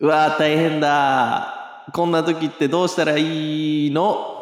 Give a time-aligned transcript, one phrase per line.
[0.00, 1.54] うわー大変だ
[1.92, 4.40] こんな時ってどうしたらいいの？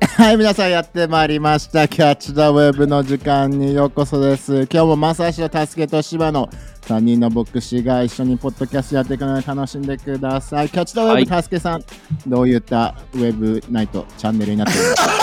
[0.16, 1.88] はい、皆さんやってまいりました。
[1.88, 4.68] キャッチ・ザ・ウェブの時間にようこそです。
[4.70, 6.48] 今日もまさしと助けと芝の
[6.82, 10.68] 3人の牧師が一緒にポッドキャストやっていくので楽しんでください。
[10.68, 11.84] キャッチ・ザ・ウェブ、は助けさん、
[12.26, 15.19] どういったウェブナイトチャンネルになっているのか？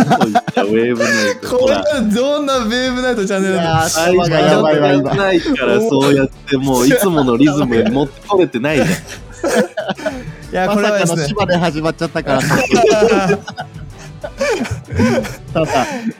[0.00, 1.84] こういったウェーブナイトこれは
[2.14, 5.14] どんなウェーブナイトチャンネルなのいやー、最初頭がやばいわ。
[5.14, 8.88] ないからそうやってもういつものリズムに持ってこれてないじゃん
[10.52, 12.56] いや、まこれはさかのですね、芝で始まっちゃったからさ。
[15.52, 15.66] ただ、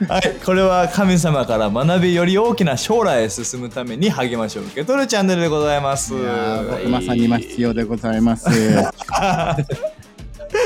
[0.07, 6.13] はい、これは神様から学びより大きな将来へ進むために励ましを受け取るチャンネルでございます。
[6.13, 8.47] まさに今必要でございます。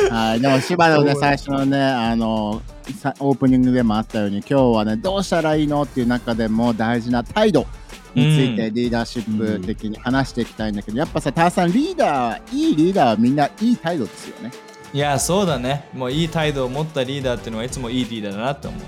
[0.09, 2.74] はい、でも芝のね、最初のね、あの、さ
[3.20, 7.66] オープニングでもあったように、今日はね、どうしたらいいのっていう中でも大事な態度
[8.13, 14.52] についてうリーダーシップ的に話していきたいんだけど、やっぱさ、ターさん、リーダー、いいリーダーはみんないい態度ですよね。
[14.94, 15.89] いや、そうだね。
[15.94, 18.81] もういい態度を持ったリーダーっていうのはいつもいいリーダーだなって思う。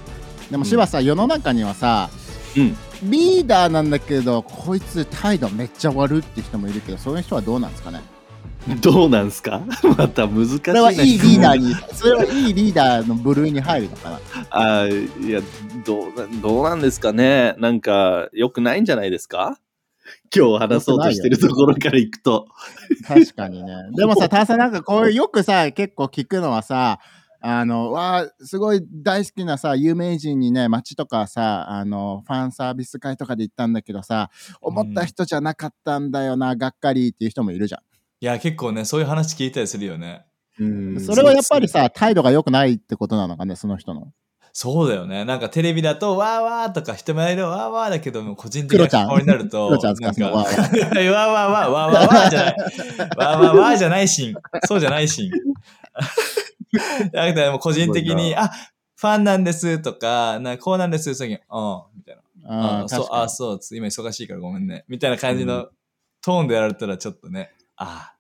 [0.52, 2.10] でも芝さ、世の中にはさ、
[2.56, 8.02] うんリーダーなんだけど、こいつ態度めっちゃ悪いって人もいるけど、そういう人はどうなんですかね？
[8.82, 9.62] どうなんすか？
[9.98, 14.20] また難しいそれはいいリーダーに、 それはいいリーダーの部類に入るのかな。
[14.50, 15.42] あーいや
[15.86, 17.56] どうなどうなんですかね？
[17.60, 19.58] なんか良くないんじゃないですか？
[20.36, 22.48] 今日話そうとしてるところからいくと。
[23.08, 23.74] 確かにね。
[23.96, 27.00] でもさ、ターさんなんかこういうよくさ、結構聞くのはさ、
[27.42, 34.30] あの、わあ、すごい大好きなさ、有名人にね、街とかさ、あの、ファンサービス会とかで行ったんだけどさ、
[34.62, 37.80] 思った人じゃなかったんだよな、がっかりっていう人もいるじゃ
[38.20, 40.26] いや、結構ね、そういう話聞いたりするよね。
[40.60, 41.00] うんん。
[41.00, 44.12] それはやっぱりさ、態度が良くないってことなのかね、その人の。
[44.54, 45.24] そうだよね。
[45.24, 52.56] なんかテレビだと、わーわーとか人前ではわーわーだけど、もう個人的な顔になると、ん使なんか、わわーわー わーわーわーわーわーじゃない。
[52.56, 54.42] わーわーわーじゃないシーン。
[54.66, 55.30] そうじゃないシーン。
[57.12, 58.50] だからもう個人的に、あ
[58.96, 62.22] ファンなんですとか、なこうなんです最近、ああ、みたいな。
[62.50, 64.86] ああそう、あそう、今忙しいからごめんね。
[64.88, 65.68] みたいな感じの
[66.24, 68.17] トーンでやられたらちょっとね、ああ、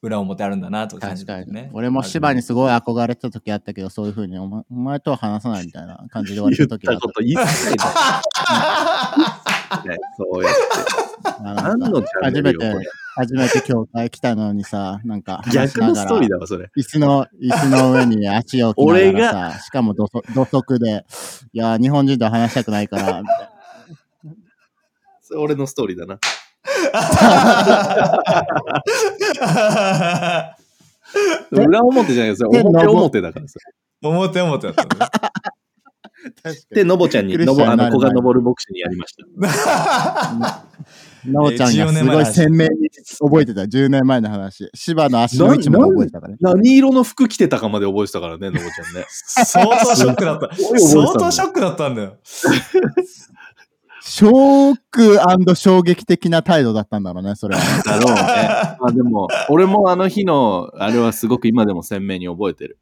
[0.00, 1.68] 裏表あるんだなとか感じ確かに。
[1.72, 7.78] 俺も芝にすごい憧れてた時あったけど、そういうふうにお前お前とは話さないみたいな感じで言われ言た時があっったこと一切ない。
[10.16, 10.54] そうやっ
[12.22, 12.58] 初めて
[13.16, 16.70] 初めて教会来たのにさ、なんか逆のストーリーだわ、それ。
[16.76, 20.08] 椅子の、椅子の上に足を置きな俺がらさ、しかも土
[20.44, 21.04] 足で、
[21.52, 23.50] いや、日本人とは話したくないから、みたいな
[25.20, 26.20] それ俺のストーリーだな。
[31.50, 32.50] 裏表じゃないですよ。
[32.50, 33.58] で表表だからさ。
[34.02, 35.10] 表表だったね。
[36.70, 40.64] で、のぼちゃんに、のぼ、あの、になる前に古賀のぼる牧師にやりました。
[41.26, 44.70] なおちゃんが14すごい鮮明に覚えてた、10年前の話。
[44.74, 46.38] 芝の足の位置まで覚えてたからね。
[46.40, 49.04] 何色の服着てたかまで覚えてたからね、のぼちゃんね。
[49.08, 50.50] 相当ショックだった。
[50.56, 52.16] 相当ショックだったんだよ。
[54.08, 57.82] ショック衝撃的な態度だったんだろうね、それは。
[57.84, 58.76] だろうね。
[58.80, 62.78] まあでも、俺もあの日の、あれはすごく今でも鮮明に覚えてる。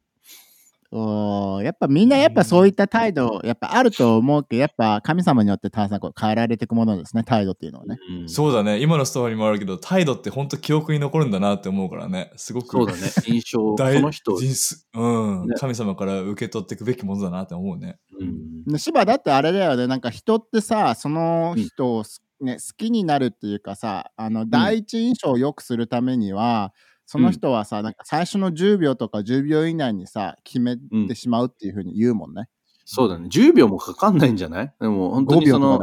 [0.89, 7.97] おーやっぱみんなやっぱそういった態度、やっぱあると思うけど、やっぱ神様によって炭酸こう変えられていくものですね、態度っていうのはね。
[8.21, 8.79] うんそうだね。
[8.79, 12.31] 今のストーリーもあるけど、態度って本当記憶に残るんだなって思うからね。
[12.37, 12.69] すごく。
[12.69, 12.99] そうだね。
[13.25, 14.37] 印象、大その人、う
[15.43, 17.99] ん、ね神様から受け取っていくべきものだなって思うね。
[18.19, 26.73] うんで芝だってあれだよね、なんか人ってさ、その人をす、ね、好きになるっていうかさ、あの第一印象を良くするためには、
[27.07, 30.75] その人はさ、なんか最初の10秒とか10秒以内にさ、決め
[31.07, 32.49] てしまうっていうふうに言うもんね。
[32.83, 33.29] そうだね。
[33.31, 34.73] 10秒もかかんないんじゃない？
[34.81, 35.79] でも本当5にその。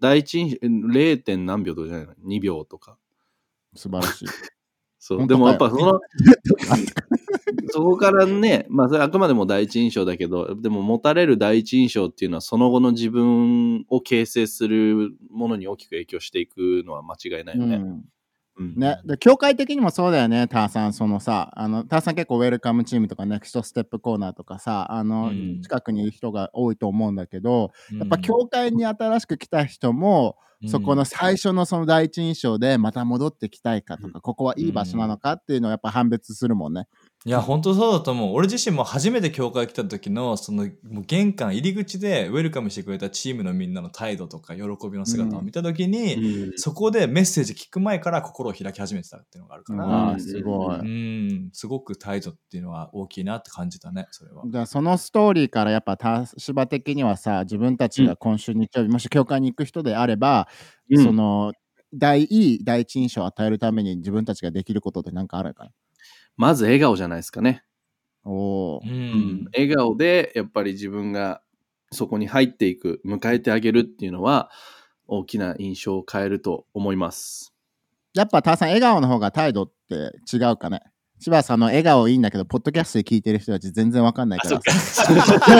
[0.00, 1.22] 第一印象、0.
[1.22, 2.98] 点何秒とかじゃないの ?2 秒とか。
[3.76, 4.26] 素晴らしい。
[4.98, 5.26] そう。
[5.28, 6.00] でもやっぱその、
[7.70, 17.76] そこからね、まあそれあくまでも第一印象だけど、でも持たれる第一印象っていうのはその後の自分を形成するものに大きく影響していくのは間違いないよね。
[17.76, 18.04] うん
[18.58, 18.74] うん。
[18.76, 20.92] ね、で教会的にもそうだよね、ターさん。
[20.92, 25.60] そのさ、あのターさん結構ウェルカムチームとかネクストステップコーナーとかさ、あの、うん。
[25.62, 30.36] 近くにいる人が多いと思うんだけど、やっぱうん教会に新しく来た人も、
[30.66, 36.86] そこの最初のその第一印象でまた戻ってきたいかとか、ここはいい場所なのかっていうのをやっぱ判別するもんね。
[37.24, 38.34] いや、本当そうだと思う。
[38.34, 50.78] 俺自身も初めて教会来た時の、その、もう玄関入り口でウェルカムしてくれたチームのみんなの態度とか喜びの姿を見た時に、うんそこでメッセージ聞く前から心を開き始めてたっていうのがあるから、ああ、すごい。
[50.78, 54.42] うん、すごく態度っていうのは大きいなって感じたね、それは。
[54.44, 60.48] じゃあそのストーリーからやっぱ田芝的にはさ自分たちが今週日曜日、もし教会に行く人であれば、
[60.90, 61.52] うんその
[61.94, 65.70] 第いい第一印象を与えるために自分たちができることって何かあるかな？
[66.36, 67.64] まず笑顔じゃないですかね。
[68.24, 68.88] おおう。
[68.88, 71.42] うん笑顔でやっぱり自分が
[71.90, 74.50] そこに入っていく、迎えてあげるっていうのは
[75.06, 77.52] 大きな印象を変えると思います。
[78.14, 80.82] やっぱターさん、笑顔の方が態度って違うかね
[81.22, 84.58] 柴田さんの笑顔いいんだけど、ポッドキャストで聞いてる人たち全然わかんないから。
[84.58, 85.54] 確か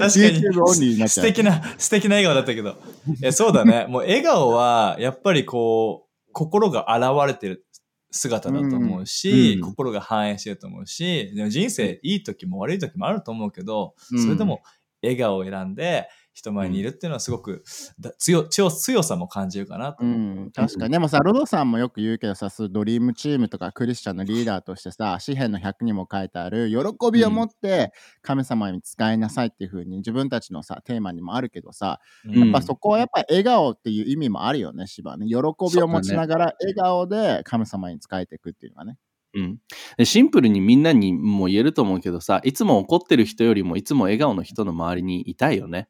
[0.00, 1.08] に。
[1.08, 2.70] 素敵な、素敵な笑顔だったけど。
[2.70, 2.74] い
[3.20, 3.84] や、そうだね。
[3.92, 7.66] もう笑顔は、やっぱりこう、心が現れてる
[8.10, 14.62] 姿だと思うし、うん心が反映してると思うし、でも人生いい時も悪い時もあると思うけど、うんそれでも
[15.02, 17.64] 笑顔を選んで人前にいるっていうのはすごく
[17.98, 20.06] だ強強強さも感じるかなとう。
[20.06, 20.92] ん、確かに。
[20.92, 35.26] でもさ、ロドさんもよく言うけどさ、ドリームチームとかクリスチャンのリーダーとしてさ、詩篇の100にも書いてある、喜びを持って神様に使いなさいっていう風に自分たちのさ、テーマにもあるけどさ、うんやっぱそこはやっぱ笑顔っていう意味もあるよね、芝ね。
[35.26, 38.98] 喜びを持ちながら笑顔で神様に仕えていくっていうのはね。
[39.34, 39.58] うん、
[39.98, 45.88] でシンプルにみんなにも言えると思うけどさ、いつも怒ってる人よりもいつも笑顔の人の周りにいたいよね。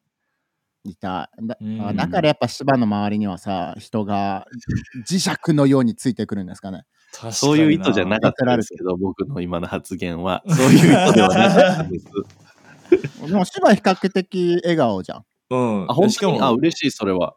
[0.91, 1.57] いただ
[1.93, 4.47] だからやっぱ芝の周りにはさ、人が
[5.07, 6.83] 磁石のようについてくるんですかね。
[7.11, 10.43] 確かにそういう意図じゃなかったですけど、僕の今の発言は。
[10.47, 12.05] そういう意図ではなかったです。
[13.27, 15.25] でも芝比較的笑顔じゃん。
[15.49, 15.91] うん。
[15.91, 16.41] あ、本当に？
[16.41, 17.35] あ、も、嬉しい、それは。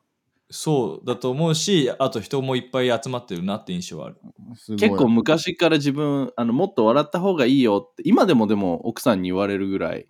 [0.53, 4.17] そうだと思うし、あと人もいっぱい集まってるなって印象はある。
[4.77, 10.07] 結構昔から自分、あの、もっと笑った方がいいよって、今でもでも奥さんに言われるぐらい。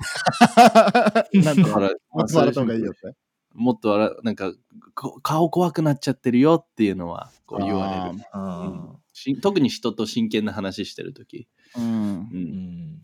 [1.34, 1.78] なんか
[2.10, 3.14] もっと笑った方がいいよって。
[3.54, 4.52] もっと笑なんか、
[4.94, 8.24] こ顔怖くなっちゃってるよっていうのはこう言われる。
[8.34, 8.96] うん。
[9.12, 11.48] し特に人と真剣な話してるとき。
[11.76, 13.02] うん。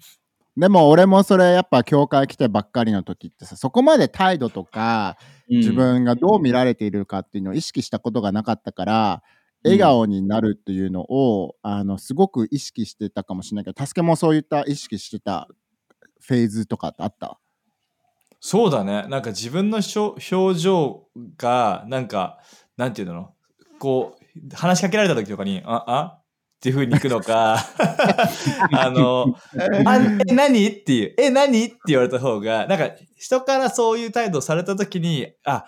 [0.57, 5.19] でも俺もそれやっぱ教会来てばっかりの時ってさそこまで態度とか
[5.51, 9.23] 自分がどう見られているかっていうのを意識したことがなかったから
[9.65, 15.49] 笑顔になるっていうのを、あのすごく意識してたかもしれないけど助けもそういった意識してた
[16.21, 17.39] フェーズとかってあった？
[18.49, 19.07] そうだね。
[19.09, 22.39] なんか自分のしょ表情が、なんか、
[22.77, 23.35] なんていうの？
[23.81, 26.03] こう、話しかけられた時とかに、あ、あ？
[26.21, 26.23] っ
[26.61, 27.57] ていう風に行くのか、
[28.71, 29.35] あの、
[29.85, 30.65] あえ、何？
[30.69, 31.65] っていう、え、何？
[31.65, 35.65] って言われた方が、なんか人からそういう態度をされた時に、あ、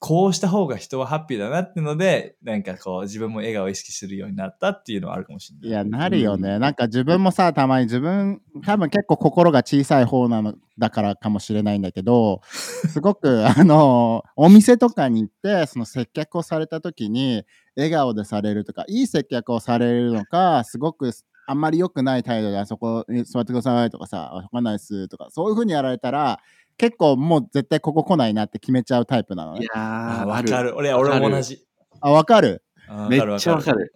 [0.00, 5.68] こうした方が人はハッピーだなっていうので、なんかこう自分も笑顔を意識するようになったっていうのはあるかもしれない。
[5.68, 17.44] いやなるよね、なんか自分もさたまに自分多分結構心が小さい方なのだからかもしれないんだけどすごく あのお店とかに行ってその接客をされた時に
[17.76, 21.10] 笑顔でされるとかいい接客をされるのかすごく
[21.46, 26.40] あんまり良くない態度であそこに座ってくださいとかさわかんないっすとかそういう風にやられたら
[26.78, 30.74] 結構もう絶対ここ来ないなって決めちゃうタイプなのねいやわかる。
[30.76, 31.66] 俺、俺も同じ。
[32.00, 32.62] あわかる？
[32.88, 33.72] あめっちゃわか。
[33.72, 33.92] る。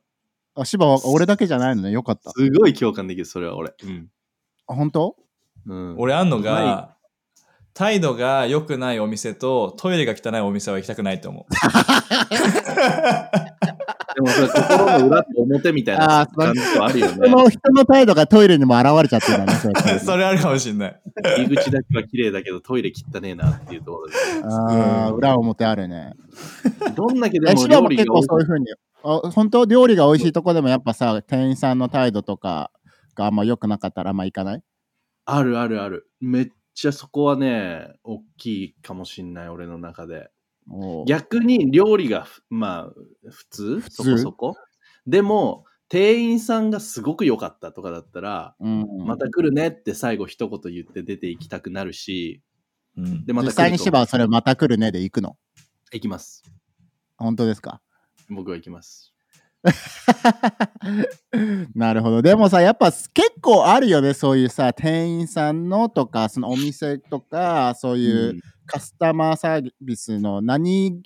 [0.54, 3.72] あ芝は俺だけじゃないのねよかったすごい共感できる、それは俺。
[3.82, 4.08] うん。
[4.66, 5.16] あ本当？
[5.64, 6.96] うん、俺あんのが、
[7.72, 11.54] 態度が良くないお店とトイレが汚いお店は行きたくないと思う。
[14.24, 17.30] でもそれ心の裏と表みたいな感じはあるよ人ね。
[17.30, 19.52] の人の態度がトイレにも現れちゃってるんだ
[19.92, 21.00] ね それあるかもしんない。
[21.38, 24.14] 入り口だけは綺麗だけどトイレ汚ねえなっていうところで。
[24.44, 26.12] ああ、裏表あるね。
[26.96, 28.66] どんだけでえ、も料理が構そういうふうに。
[29.04, 32.70] あ本当料理が美味しいとこでもやっぱさ、店員さんの態度とか
[33.16, 34.62] があんま良くなかったらあんま行かない？
[35.24, 36.08] あるあるある。
[36.20, 40.30] めっちゃそこはね、大きいかもしんない、俺の中で。
[41.06, 42.92] 逆に料理がふまあ
[43.30, 43.82] 普通？
[43.90, 44.54] そこそこ？
[45.06, 52.40] でも店員さんがすごく良かったとかだったら、うん、また来るねって最後一言言って出て行きたくなるし、
[52.96, 55.36] うんでまた実際に芝はそれまた来るねで行くの？
[55.92, 56.42] 行きます。
[57.18, 57.80] 本当ですか？
[58.30, 59.12] 僕は行きます。
[61.74, 62.22] なるほど。
[62.22, 71.02] でもさ、やっぱ結構あるよね、そういうさ、店員さんのとか、そのお店とか、そういうカスタマーサービスの何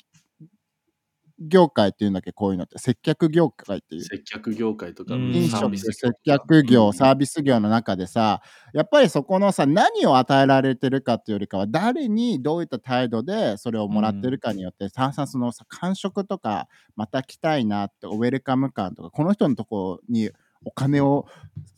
[1.38, 4.04] 業界っていうんだっけ、こういうのって、接客業界っていう。
[4.04, 5.34] 接客業界とか、うん。
[5.34, 5.92] 飲食、接
[6.24, 8.40] 客業、サービビス業の中でさ、
[8.72, 20.30] やっぱりそこのさ、何を与えられてるかっていうよりかは、誰にどういった態度でそれをもらってるかによって、さ、さそのさ、感触とか、また来たいなって、ウェルカム感とか、この人のとこに
[20.64, 21.26] お金を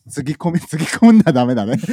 [0.09, 1.75] つぎ込み、つぎ込んだらダメだね。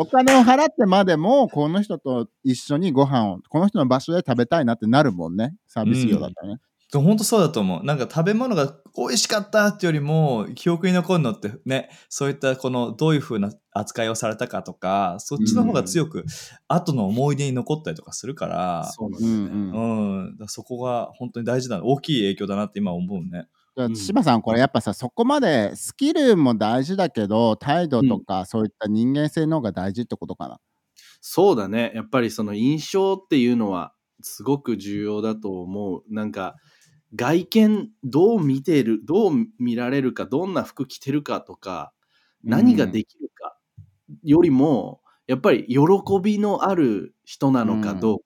[0.00, 5.56] お金を払ってまでも、この人と一緒にご飯を、この人の場所で食べたいなってなるもんね。
[5.66, 6.60] サービス業だったらね。
[6.92, 7.84] でも本当そうだと思う。
[7.84, 16.24] なんか食べ物が美味しかったってよりも、記憶に残るのってね、そういったこのどういう風な扱いをされたかとか、そっちの方が強く、
[16.68, 19.36] 後の思い出に残ったりとかするから、そうなんうだよね。
[19.36, 23.48] んうんそこが本当に大事だ、大きい影響だなって今思うね。
[23.78, 30.58] じゃあうん柴さんこれやっぱさそこまでスキルも大事だけど態度とかそういった人間性の方が大事ってことかな？
[31.20, 31.92] そうだね。
[31.94, 36.02] やっぱりその印象っていうのはすごく重要だと思う。
[36.12, 36.56] なんか
[37.14, 41.92] 外見どう見てる、どう見られるか、どんな服着てるかとか、
[42.42, 43.56] 何ができるか
[44.24, 45.78] よりも、やっぱり喜
[46.22, 48.24] びのある人なのかどうか、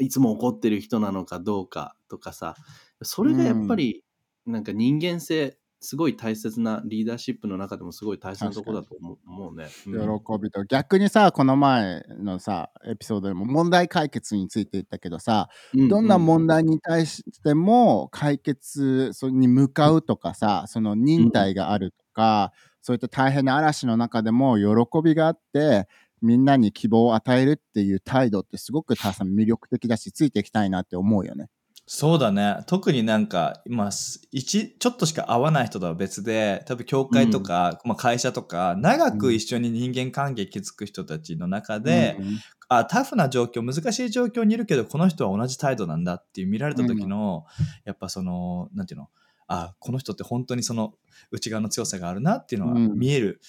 [0.00, 2.54] いつも怒ってる人なのかどうかとかさ、
[3.02, 4.02] それがやっぱり
[4.46, 8.94] なんか人間性、すごい大切なリーダーシップの中でもすごい大切なところだと
[9.26, 9.56] 思う。
[9.56, 9.68] ね。
[9.86, 10.20] うん。
[10.24, 10.64] 喜びと。
[10.64, 25.86] 逆にさこの前のさエピソードでも問題解決について言ったけどさどんな問題に対しても解決に向かうとかさその忍耐があるとか、そういった大変な嵐の中でも喜びがあって
[26.22, 31.48] みんなに希望を与えるっていう態度ってすごくターさん魅力的だしついていきたいなって思うよね。
[31.88, 32.64] そうだね。
[32.66, 42.38] 特になんか、今、す一、ちょっとしか会わない人とは別で、多分教会とか、まあ会社とか、長く一緒に人間関係築く人たちの中で、うん
[42.68, 47.44] あ、タフな状況、難しい状況にいるけど、この人は同じ態度なんだっていう見られた時の、
[47.84, 49.08] やっぱその、なんていうの、
[49.46, 50.94] あ、この人って本当にその
[51.30, 52.98] 内側の強さがあるなっていうのはうん。
[52.98, 53.26] 見える。
[53.28, 53.40] うん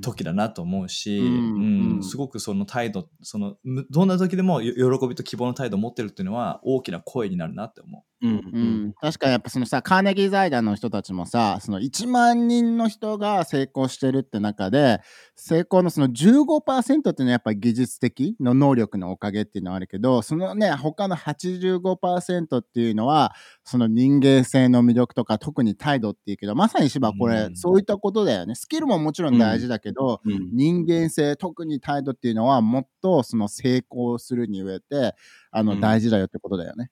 [0.00, 1.26] 時だなと思うし、うん。
[1.26, 1.96] うん。
[1.96, 2.02] うん。
[2.02, 8.26] すごくその態度、その、むどんな時でもよ喜びと希望の態度を持ってるっていうのは大きな声になるなって思う。
[8.26, 8.36] うん。
[8.36, 8.86] ううん。
[8.88, 15.00] ん、確かにやっぱそのさカーネギー財団の人たちもさその1万人の人が成功してるって中で
[15.34, 27.56] 成功のその15%っていうのはやっぱり技術的の能力のおかげっていうのはあるけどそのね他の85%っていうのはその人間性の魅力とか特に態度っていうけどまさに芝これ、うん。
[27.56, 28.54] そういったことだよね。
[28.54, 35.14] スキルももちろん大事だけど、うん人間性特に態度っていうのはもっとその成功するに上で
[35.50, 36.90] あのうん大事だよってことだよね。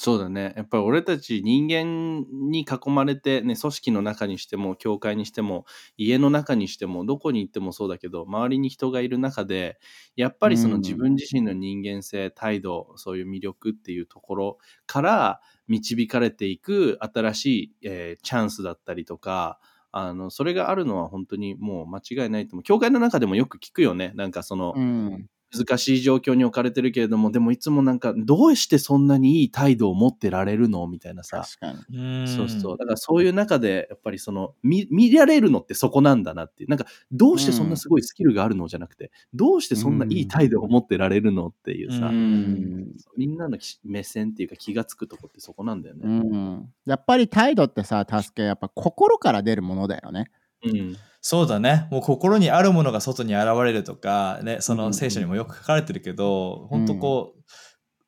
[0.00, 0.54] そうだね。
[0.56, 9.80] やっぱり俺たち人間に囲まれて、ね、組織の中にしても、教会にしても、家の中にしても、どこに行ってもそうだけど、周りに人がいる中で、
[10.14, 19.58] やっぱりそのうん自分自身の人間性、態度、そういう魅力っていうところから導かれていく新しい、えーチャンスだったりとか、
[19.92, 22.62] あの、それがあるのは本当にもう間違いないと思う。
[22.62, 24.12] 教会の中でもよく聞くよね。
[24.16, 25.26] なんかその、うん
[25.56, 31.42] 難しい状況に置かれてるけれども、でもいつもなんか、どうしてそんなにいい態度を持ってられるのみたいなさ。
[31.60, 32.28] 確かに。
[32.28, 32.76] そうそう。
[32.76, 36.70] だからそういう中で、やっぱりその、見、見られるのってそこなんだなっていう。
[36.70, 46.18] なんか、どうしてそんなすごいスキルがあるのじゃなくて、どうしてそんないい態度を持ってられるのっていうさ、ううんみんなのき目線っていうか気がつくとこってそこなんだようね。
[46.20, 50.30] ん、やっぱり態度ってさ、助け、やっぱ心から出るものだよね。
[50.64, 50.96] うん。
[51.20, 51.88] そうだね。
[51.90, 57.34] もう心にあるものが外に現れるとか、ね、そうんうんうんの聖書にもよく書かれてるけど、本当こ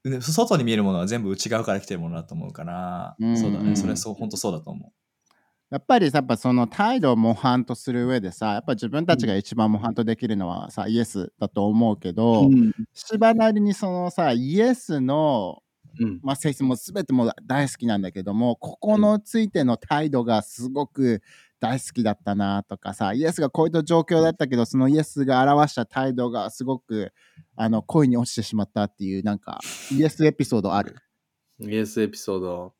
[0.04, 3.70] う、ね外に見えるものは全部内側から来てるものだと思うから、うんそうだね。
[3.70, 4.92] うんそれはそう、本当そうだと思
[5.70, 12.72] やっぱりさやっぱその態度を模範とする上でさ、やっぱ自分たちが一番模範とできるのはさ、イエスだと思うけど、うん。
[12.92, 15.62] 芝なりにそのさ、イエスの、
[16.00, 16.20] うん。
[16.22, 21.22] まあ、性質も全てもう大好きなんだけども、ここのついての態度がすごく
[21.60, 27.12] 大好きだったなとかさ、イエスがこういった状況だったけど、そのイエスが表した態度がすごく
[27.54, 29.60] あの恋に落ちてしまったっていう、なんか、
[29.92, 30.96] イエスエピソードある？
[31.60, 32.74] イエスエピソード。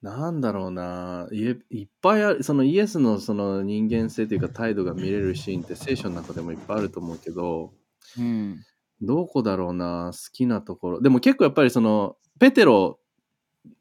[0.00, 1.28] なんだろうな。
[1.30, 2.42] いえいっぱいある。
[2.42, 7.72] そのイエスのその人間性というか態度が見れるシーンって聖書の中でもいっぱいあると思うけど、
[8.18, 8.64] うん。
[9.00, 10.10] どこだろうな。
[10.12, 11.00] 好きなところ。
[11.00, 12.98] でも結構やっぱりその、ペテロ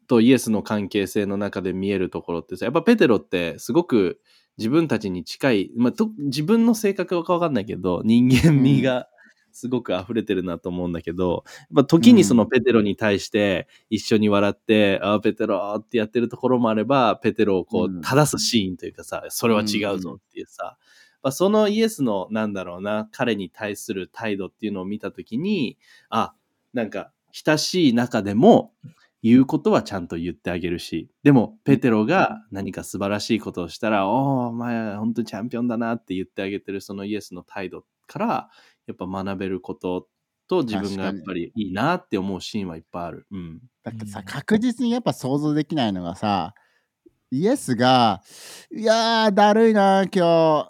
[0.08, 4.20] とイエスの関係性の中で見えるところってさ、やっぱペテロってすごく
[4.58, 9.08] 自分たちに近い、まあ、と自分の性格はわかんないけど、人間味が
[9.54, 18.00] すごく溢れてるなと思うんだけど、やっぱ時にそのペテロに対して一緒に笑って、ああ、ペテロってやってるところもあれば、ペテロをこうん。
[18.00, 20.78] う正すシーンというかさ、それは違うぞっていうさ、
[21.24, 25.78] まあ、そのイエスのなんだろうな、彼に対する態度っていうのを見たときに、
[26.10, 26.34] あ、
[26.74, 28.74] なんか親しい中でも
[29.24, 38.50] 言うことはちゃんと言ってあげるし、でもペテロが何か素晴らしいことをしたら、おお、お前本当にチャンピオンだなって言ってあげてるそのイエスの態度から、
[38.88, 40.08] やっぱ学べること
[40.48, 43.28] と自分がやっぱりいいなって思うシーンはいっぱいある。
[43.32, 43.62] うん。
[43.84, 46.54] だってさ、うん確実にやっぱ想像できないのがさ、
[47.34, 48.22] イエスが、
[48.70, 50.20] いやー、だるいな、今日、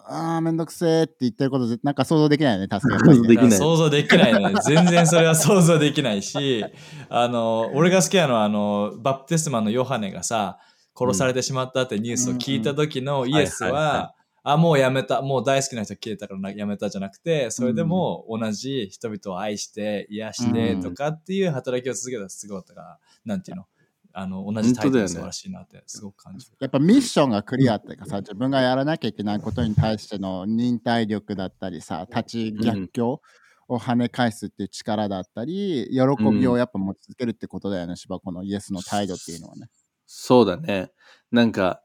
[0.06, 3.52] あー、めんどくせーって言ってること、なんか想像できないよね、助け想像できない。
[3.58, 4.54] 想像できないね。
[4.64, 6.64] 全然それは想像できないし、
[7.10, 10.60] あの、俺が好きなのは、あの、バプテスマのヨハネがさ、
[10.96, 14.14] 殺されてしまったってニュースを聞いた時のイエスは
[14.44, 23.66] あ、もうやめた、もう大好きな人消えたからなやめたじゃなくて、それでも同じ人々を愛して、癒してとかっていう働きを続けた姿が、なんていうの
[24.14, 26.58] あの、同じタイト素晴らしいなって、すごく感じる。
[26.60, 33.22] やっぱミッションがクリアっていうかさ、自分がやらなきゃいけないことに対しての忍耐力だったりさ、立ち逆境
[33.68, 39.68] を跳ね返すっていう力だったり、喜びをやっぱ持ち続けるってことだよね、芝このイエスの態度っていうのはね。
[40.06, 40.92] そうだね。
[41.32, 41.82] なんか、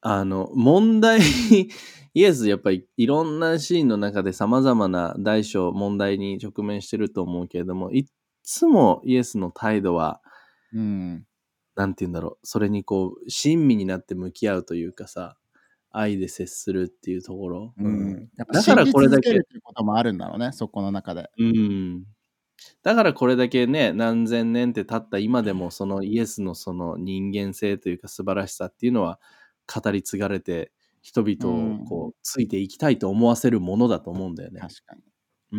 [0.00, 1.20] あの、問題、
[2.14, 8.04] イエスやっぱりいろんなシーンの中で様々な大小問題に直面してると思うけれども、いっ
[8.42, 10.20] つもイエスの態度は、
[10.72, 11.26] うん。
[11.76, 15.36] なんて言うんだろう、それにこう、親身になって向き合うというかさ、
[15.90, 17.74] 愛で接するっていうところ。
[17.78, 18.28] うん。
[18.36, 21.30] だからこれだけっていうこともあるんだろうね、そこの中で。
[21.38, 22.04] うん。
[22.82, 29.20] だからこれだけね、何千年って経った今でも、そのイエスのその人間性というか素晴らしさっていうのは
[29.72, 34.60] 語り継がれて、人々をこう、ついていきたいと思わせるものだと思うんだよね。
[34.60, 35.02] 確かに。
[35.02, 35.02] う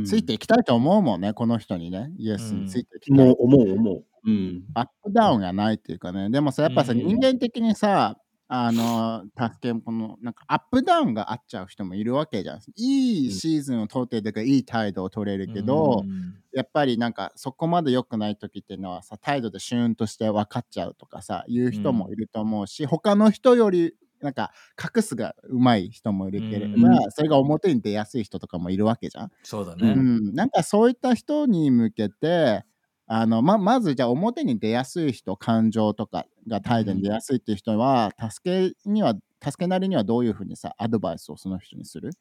[0.02, 2.12] んついていきたいと思うもんね、この人にね。
[2.18, 3.26] イエスについていきたい。
[3.26, 4.06] もう思う思う。
[4.28, 4.64] うん。
[4.76, 6.30] アップダウンがないっていうかね。
[6.30, 8.18] でもさ、やっぱさ、うん人間的にさ、
[8.50, 12.60] あの、助け、この、なんかアップダウンがあっちゃう人もいるわけじゃん。
[12.76, 24.52] いいシーズンを通ってるか、いい態度を取れるけど、うんやっぱりなんかそこまで良くない時っていうのはさ、態度でシューンとして分かっちゃうとかさ、言う人もいると思うし、他の人より、なんか
[24.84, 29.28] 隠すがうまい人もいるければ、うんそれが表に出やすい人とかもいるわけじゃん。
[29.28, 29.94] うそうだね。
[29.94, 32.64] ん、なんかそういった人に向けて
[33.10, 42.12] あのままずじゃあ表に出やすい人感情とかが態度に出やすいっていう人は、助けには助けなりにはどういうふうにさアドバイスをその人にする？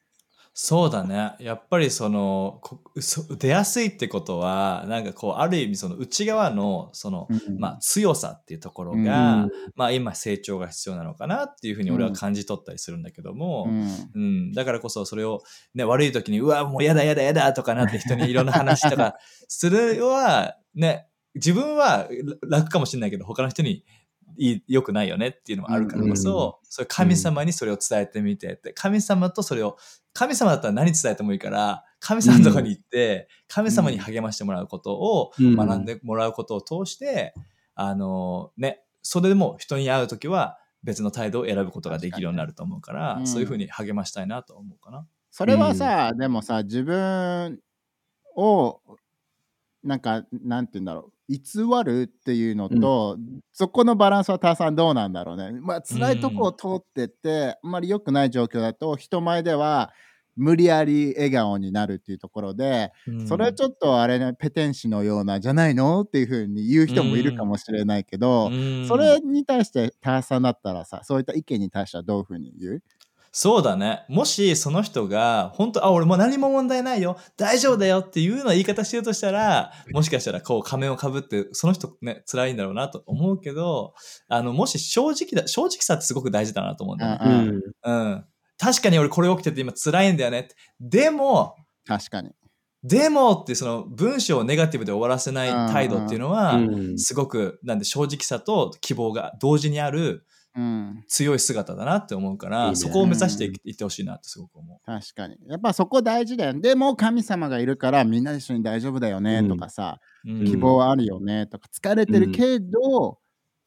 [0.59, 1.35] そうだね。
[1.39, 14.11] やっぱりその、こそ出やすいってことは、なんかこう、ある意味その内側の、その、まあ強さっていうところが、うんまあ今成長が必要なのかなっていうふうに俺は感じ取ったりするんだけども、うん。
[14.15, 15.43] うん、だからこそそれを、
[15.75, 19.17] ね、悪い時に、うわ、もうやだやだやだとかなって人にいろんな話とか
[19.49, 22.09] するは、ね、自分は
[22.49, 23.85] 楽かもしれないけど、他の人に
[24.67, 29.77] 良くないよねっていうのもあるからこそ、それ神様にそれを伝えてみてって、神様とそれを、
[30.13, 35.57] 神様だったら何伝えてもいいから、神様のとこに行って、神様に励ましてもらうことをうん。
[35.57, 37.35] 学んでもらうことを通して、
[37.75, 43.27] あの、ね、それでも人に会うときは別の態度を選ぶことができるようになると思うから、うん。
[43.27, 45.07] そういうふうに励ましたいなと思うかな。
[45.31, 47.61] それはさ、でもさ自分
[48.37, 48.81] を
[49.85, 51.39] なんかなんて言うんだろう偽
[51.85, 53.19] るっていうのと、
[53.53, 55.53] そこのバランスはターさんどうなんだろうね。
[55.53, 59.93] まあ辛いとこを通ってって、あんまり良くない状況だと人前では
[60.37, 62.93] 無理やり笑顔になるっていうところで、
[63.27, 68.87] それはちょっとあれねペテン師のようなじゃないのっていうふうに言う人もいるかもしれないけど、うん。
[68.87, 72.83] それに対してターさんだったらさそういった意見に対してはどういうふうに言う？
[73.39, 74.03] そうだね。
[74.09, 77.19] もしその人が、本当あ、俺もう何も問題ないよ。
[77.37, 83.93] 大丈夫だよっていうような言い方してるとしたら、もしかしたらこう仮面をかぶって、その人ね、辛いんだろうなと思うけど、
[84.29, 87.61] あの、もし正直だ、正直さってすごく大事だなと思うんだよね。
[87.85, 88.25] うんうん。
[88.57, 90.55] 確かに俺これ起きてて今辛いんだよねって。
[90.81, 92.31] でも、確かに。
[92.85, 96.61] でもってその文章をネガティブで終わらせない態度っていうのは、う
[96.95, 100.23] んすごく、なんで正直さと希望が同時にあるうん
[101.09, 104.79] 強い姿だなって思うから、いいねそこを目指していってほしいなってすごく思う。
[104.85, 105.37] 確かに。
[105.47, 106.61] やっぱそこ大事だよね。
[106.61, 113.19] でも神様がいるからみんな一緒に大丈夫だよねとかさ、うん希望はあるよねとか、疲れてるけど、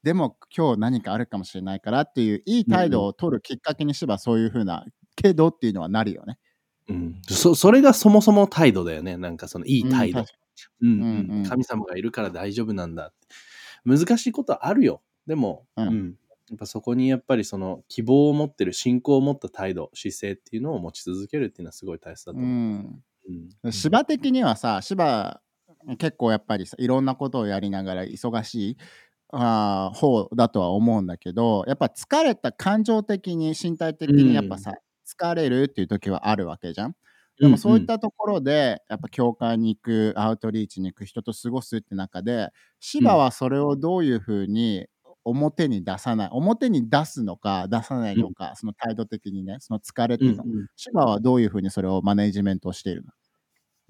[0.03, 6.37] でも今日何かあるかもしれないからっていういい態度を取るきっかけにしばそういうふうな、けどっていうのはなるよね。
[6.89, 9.15] うんそそれがそもそも態度だよね。
[9.15, 10.19] なんかそのいい態度。
[10.19, 10.33] うん確
[10.81, 13.13] うんうんうん神様がいるから大丈夫なんだ。
[13.85, 15.01] 難しいことあるよ。
[15.25, 16.15] でも、ううんん
[16.49, 22.47] やっぱそこにやっぱりその希望を持ってる、信仰を持った態度、姿勢っていうのを持ち続けるっていうのはすごい大切だとう思う。
[22.47, 23.03] ん。
[23.29, 25.41] うん芝的にはさ、芝
[25.99, 28.77] 結構やっぱりさいろんなことをやりながら忙しい
[29.31, 34.73] あー方だとは思うんだけどやっぱ疲れた感情的に身体的にやっぱさ、
[35.07, 36.95] 疲れるっていう時はあるわけじゃん。
[37.41, 42.49] でもそういったところで、やっぱ教会に行くアウトリーチに行く人と過ごすって中で
[42.81, 44.87] 芝はそれをどういうふうに
[45.29, 50.67] 表に出さない表に出すのか出さないのか、その態度的にねその疲れっていうの、うん。
[50.75, 53.11] 芝はどういうふうにそれをマネジメントをしているの？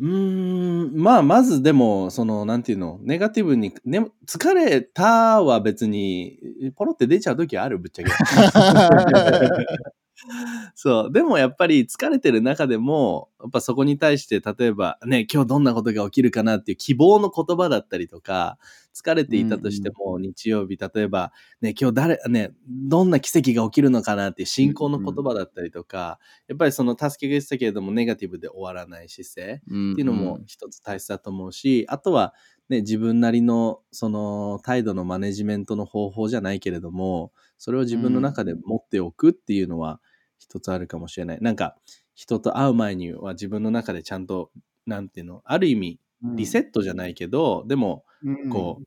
[0.02, 6.40] うーん、まあ、まずでも、その、なんていうの、ネガティブに、ね、疲れたは別に、
[6.78, 8.12] ポロって出ちゃう時ある、ぶっちゃけ。
[10.76, 11.12] そう。
[11.12, 18.58] でもやっぱり疲れてる中でも、やっぱそこに対して、例えば、ね、今日どんなことが起きるかなっていう希望の言葉だったりとか、
[18.94, 32.34] 疲れていたとしても、日曜日、例えば、ね、今日誰、ね、どんな奇跡が起きるのかなっていう信仰の言葉だったりとか、やっぱりその助けが言ってたけれども、ネガティブで終わらない姿勢ってっていうのも一つ大切だと思うし、あとは、
[32.70, 40.00] ね、自分なりのその態度のマネジメントの方法じゃないけれども、それを自分の中で持っておくっていうのは
[40.40, 41.40] 一つあるかもしれない。
[41.42, 41.78] なんか、
[42.16, 44.52] 人と会う前には自分の中でちゃんと、
[44.86, 48.04] なんていうの、ある意味、リセットじゃないけど、でも、
[48.52, 48.82] こ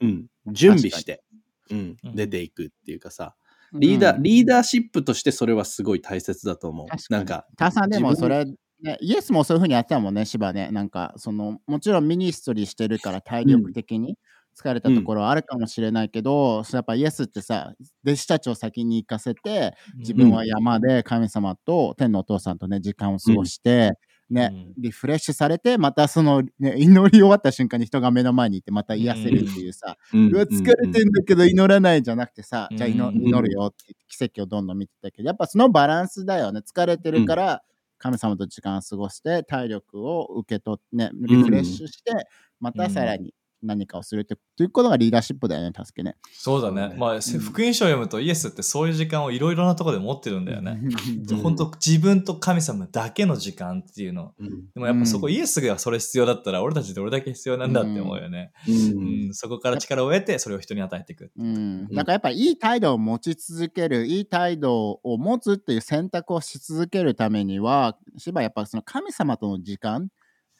[0.00, 1.22] う、うん、準備して、
[1.70, 1.96] うん。
[2.02, 2.14] う、ん。
[2.14, 3.34] 出ていくっていうかさ、
[3.72, 3.80] うん。
[3.80, 7.12] リーダー、リーダーシップとしてそれはすごい大切だと思う。
[7.12, 8.44] なんか、ターさんでもそれ、
[8.82, 10.70] ね、イエスもそういうふうにやってたもんね、芝ね。
[10.70, 14.16] なんか、その、もちろんミニストリーしてるから体力的に
[14.58, 17.72] 疲れたところはあるかもしれないけど、そうやっぱイエスってさ、
[18.04, 23.92] 弟子たちを先に行かせて、自分は山で神様と天のお父さんとね、時間を過ごして、
[24.30, 24.82] ね、うん。
[24.82, 30.34] リフレッシュされて、またその、ね、祈り終わった瞬間に人が目の前にいて、また癒せるっていうさ、うん。
[30.34, 36.60] うわ、疲れてんだけど祈らないじゃなくてさ、じゃあ祈るよって奇跡をどんどん見てたけど、やっぱそのバランスだよね。
[36.60, 37.62] 疲れてるから、
[37.96, 42.12] 神様と時間を過ごして、体力を受け取って、ね、リフレッシュして、
[42.60, 46.16] またさらに何かをするってということがリーダーシップだよね、助けね。
[46.32, 46.94] そうだね。
[46.96, 50.80] まあ、ん福音書を読むとイエスってそういう時間をいろいろなところで持ってるんだよね。
[50.82, 54.32] うん本当自分と神様だけの時間っていうの。
[54.38, 58.52] うんでもやっぱそこ、うんイエスがそれ必要だったら、俺たちどれだけ必要なんだって思うよね。
[58.66, 61.30] ううんん、そこから力を得て、それを人に与えていく。
[61.38, 70.08] うん、だからやっぱいい態度を持ち続ける、いい態度を持つっていう選択をし続けるためには、しばやっぱその神様との時間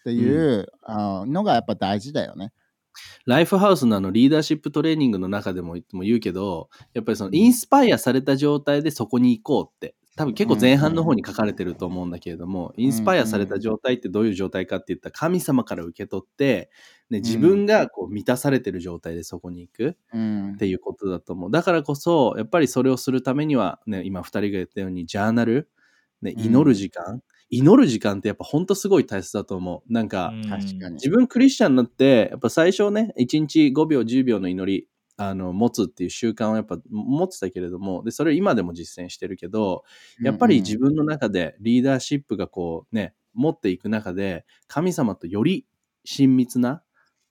[0.00, 2.52] っていう、あのがやっぱ大事だよね。
[3.26, 16.70] ライフハウスのあのリーダーシップトレーニングの中でもも言うけど、やっぱりそのインスパイアされた状態でそこに行こうって、多分結構前半の方に書かれてると思うんだけれども、インスパイアされた状態ってどういう状態かって言ったら神様から受け取って、
[17.08, 20.52] ね、自分がこう満たされてる状態でそこに行くうん。
[20.54, 21.50] っていうことだと思う。
[21.52, 25.68] だからこそ、やっぱりそれをするためには、ね、今二人が言ったようにジャーナル、
[26.20, 26.44] ね、うん。
[26.46, 29.92] 祈る時間、祈る時間ってやっぱ本当すごい大切だと思う。
[29.92, 30.48] なんか、うん。
[30.48, 30.94] 確かに。
[30.94, 39.84] 自分クリスチャンになって、やっぱ最初ね、1日5秒、10秒の祈り、あの、持つっていう習慣をやっぱ持ってたけれども、で、それを今でも実践してるけど、
[40.22, 45.66] やっぱり自分の中でリーダーシップがこうね、持っていく中で、神様とより
[46.04, 46.82] 親密な、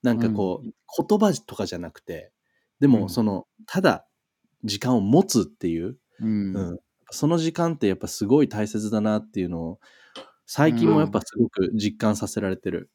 [0.04, 0.72] なんかこう、
[1.08, 2.32] 言葉とかじゃなくて、
[2.80, 2.94] でうん。
[2.94, 4.08] もその、ただ
[4.64, 6.56] 時間を持つっていう、うん。
[6.56, 6.80] うん、
[7.12, 9.80] その時間ってやっぱすごい大切だなっていうのを、
[10.48, 12.90] 最近もやっぱすごく実感させられてる。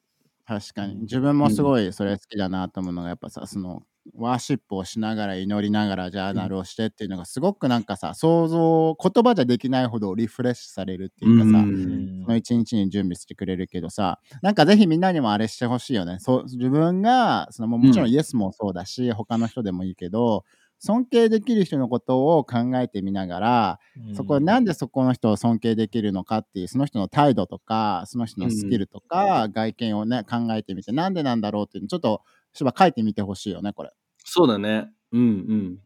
[0.45, 0.95] 確かに。
[1.01, 3.83] 自分もすごいそれ好きだなと思うのがやっぱさその
[4.15, 12.21] ワーシップをしながら祈りながらジャーナルをしてっていうのがすごくなんかさ想像言葉じゃできないほどリフレッシュされるっていうかさ、うん。
[12.25, 16.17] その一日に準備してくれるけどさなんかぜひみんなにもあれしてほしいよね。
[16.19, 18.09] そう自分がそのももちろん。
[18.09, 20.43] イエスもそうだし、他の人でもいいけど
[20.85, 23.79] 尊敬できる人のことを考えてみながら、
[24.11, 33.91] そこなんでそこの人を尊敬できるのかっていうその人の態度とかその人のスキルとか、外見をね考えてみてなんでなんだろうっていうのちょっとしば書いてみてほしいよねこれ
[34.25, 34.91] そうだね。
[35.13, 35.77] うん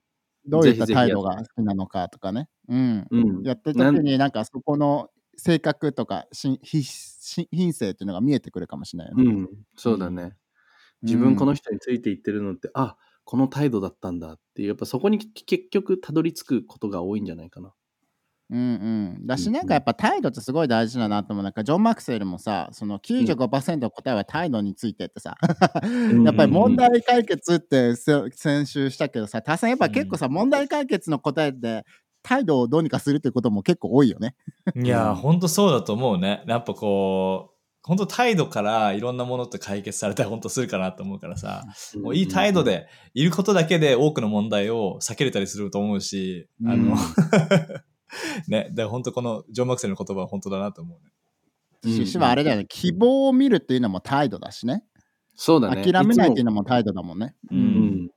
[0.47, 3.29] どういった態度が好きなのかとかねうんうん。
[3.38, 3.43] うん。
[3.43, 9.49] やってるなん時になんかそこの性格とかしひし品性っていうのが見えてくるかもしれないよね、うん。
[9.75, 10.36] そうだね。
[11.03, 17.73] 自分この人についていってるのって、あこの態度だったんだっていう、やっぱそこに結局たどり着くことが多いんじゃないかな。
[18.49, 21.43] うんうん、だしうんなんかやっぱ態度ってすごい大事だなと思う。
[21.43, 25.35] なんかジョン・マクセルもさその95%の答えは態度についてってさ。
[25.85, 26.23] ん。
[26.23, 31.83] やっぱり問題解決ってせ先週したけどさ多さんやっぱ結構さ、問題解決の答えって
[32.23, 34.35] 態度をどうにかするっていうことも結構多いよね。
[34.73, 36.45] いやほんとそうだと思うね。
[36.47, 37.57] やっぱこう、
[37.88, 41.63] 本当態度からいろんなものって解決されたら本当するかなと思うからさ、
[42.04, 46.97] もういい態度でいることだけで多くの問題を避けれたりすると思うし、あの、
[48.50, 51.12] ね、だから本当このジョン・マクセルの言葉は本当だなと思うね。
[51.86, 54.84] うんししはあれだよね、希望を見るっていうのも態度だしね。
[55.34, 55.82] そうだね。
[55.82, 57.36] 諦めないっていうののも態度だもんね。
[57.50, 58.12] ううんん。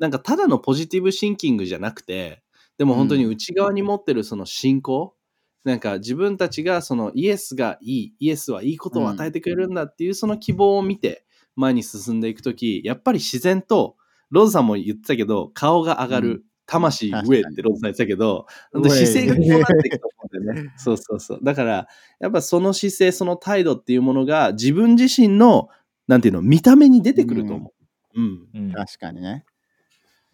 [0.00, 2.42] なんかただのポジティブシンキングじゃなくて、
[2.76, 5.14] でも本当に内側に持ってるその信仰、
[5.64, 11.24] なんか自分たちがそのイエスがいい、イエスはいいことを与えてくれるんだっていうその希望を見て
[11.56, 13.96] 前に進んでいくとき、やっぱり自然と、
[14.30, 17.22] ローズさんも言ってたけど、顔が上がる、魂上っ
[17.54, 20.72] てロードさん言ってたけど、上姿勢がこうなっていくと思うんだよね。
[20.78, 21.40] そうそうそう。
[21.42, 21.88] だから、
[22.20, 25.68] やっぱその姿勢、その態度っていうものが自分自身の、
[26.08, 27.72] なんていうの、見た目に出てくると思
[28.14, 28.20] う。
[28.20, 28.48] うん。
[28.54, 29.44] うん確かにね。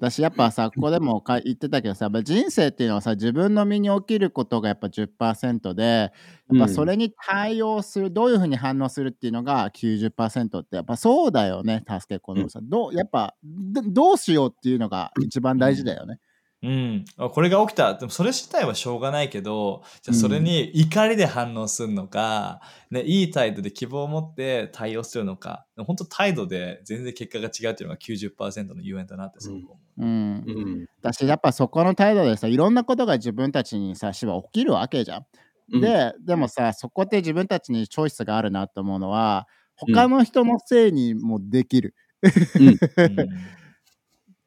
[0.00, 12.60] だしやっぱさ、ここでもか言ってたけどさ、やっぱ人生っていうのはさ、自分の身に起きることがやっぱ10%で、やっぱそれに対応する、どういうふうに反応するっていうのが90%って、やっぱそうだよね、助け子のさ。
[12.62, 16.18] どうやっぱど、どうしようっていうのが一番大事だよね。
[16.60, 17.94] うん、あこれが起きた。
[17.94, 30.02] でもそれ自体はしょうがないけど、じゃあそれに怒りで反応するのか、ね、いい態度で希望を持って対応するのか、本当態度で全然結果が違うっていうのが90%のゆえんだなってすごく思う。
[30.02, 30.08] うん。
[30.08, 30.86] うん。
[31.00, 35.26] だしやっぱそこの態度でさ、いろんなことが自分たちにさ、しは起きるわけじゃん。
[35.74, 41.94] うん、で、でもさ、そこで自分たちにチョイスがあるなと思うのは、他の人のせいにもできる。
[42.22, 42.78] うん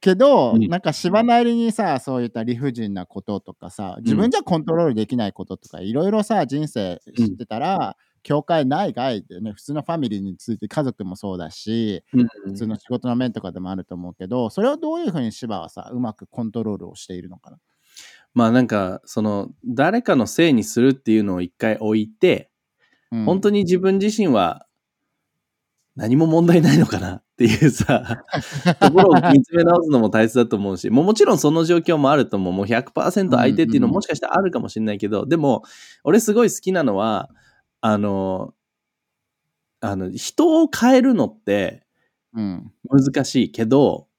[0.01, 0.67] けど、うん。
[0.67, 12.27] なんか芝なりにさ、そういった理不尽なこととかさ、自分じゃコントロールできないこととか、いろいろさ、人生知ってたら、教会内外でね、普通のファミリーについて家族もそうだし、うん。
[12.45, 17.57] 普通の仕事の面とかでもあると思うけど、それをどういうふうに芝はさ、うまくコントロールをしているのかな？
[18.33, 22.49] まあなんか、その、誰かのせいにするっていうのを一回置いて、
[23.11, 23.25] うん。
[23.25, 24.65] 本当に自分自身は
[26.01, 28.25] 何も問題ないのかなっていうさ、
[28.81, 32.53] ところを見つめ直すのも大切だと思うし、もうもちろんその状況もあると思う。
[32.53, 35.61] もう100%相手っていうのももしかしたらあるかもしれないけど、でも、
[36.03, 37.29] 俺すごい好きなのは、
[37.81, 38.55] あの、
[39.79, 41.83] あの、人を変えるのって
[42.33, 42.71] うん。
[42.89, 44.10] 難しいけど、うん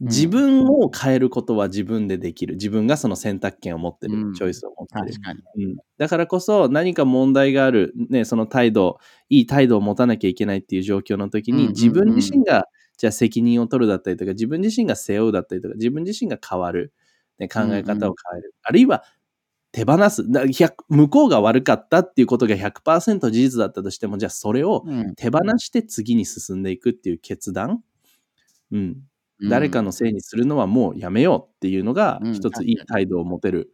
[0.00, 2.54] 自分を変えることは自分でできる。
[2.54, 4.14] 自分がその選択権を持ってる。
[4.18, 4.34] うん。
[4.34, 5.18] チョイスを持ってる。
[5.56, 8.98] うん、だからこそ何か問題がある、ね、その態度、
[9.30, 12.66] いい態度を持たなきゃいけないっていう状況の時に自分自身が
[12.98, 16.92] じゃあ責任を取るだったりとか自分自身が背負うだったりとか自分自身が変わる、
[17.38, 19.02] ね、考え方を変える、あるいは
[19.72, 20.30] 手放す。
[20.30, 25.14] だ100向こうが悪かったっていうことが100%事実だったとしてもじゃあそれをうん。
[25.14, 27.82] 手放して次に進んでいくっていう決断、
[28.72, 28.98] うん、
[29.44, 32.32] 誰かのせいにするのはもうやめようっていうのがうん。
[32.32, 33.72] 一ついい態度を持てる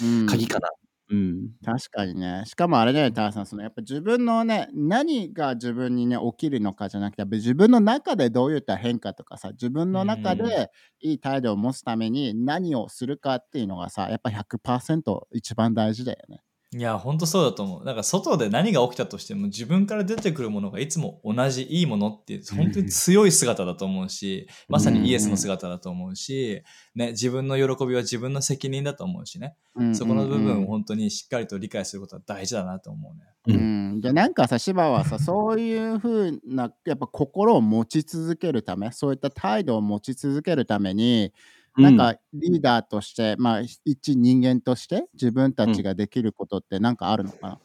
[0.00, 0.38] うん。
[0.38, 0.68] 鍵かな。
[1.10, 1.50] うん。
[1.64, 2.42] 確かにね。
[2.46, 10.70] しかもあれだよね、ターさん、そのやっぱ自分のね、何が自分にね、起きるのかじゃなくて、やっぱ自分の中でどういった変化とかさ、自分の中で
[11.00, 16.42] いい態度を持つために何をするかっていうのがさ、やっぱ100%一番大事だよね。
[16.74, 17.84] いや、ほんとそうだと思う。
[17.84, 26.62] なんか外で何が起きたとしても自分から出てくるものがいつも同じいいものっていう本当に強い姿だと思うし、まさにイエスの姿だと思うし、
[26.94, 29.54] ね、自分の喜びは自分の責任だと思うしね。
[29.92, 33.24] そこの部分を本当にしっかりと理解することは大事だなと思うね。
[33.46, 41.32] ううんん、でなんかさ芝はさ そういうふうなやっぱ心を持ち続けるためそういった態度を持ち続けるために
[41.76, 47.58] なんかリーダーとして、まあ一人間として自分たちができることってなんかあるのかな、